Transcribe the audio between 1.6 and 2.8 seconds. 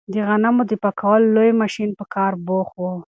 ماشین په کار بوخت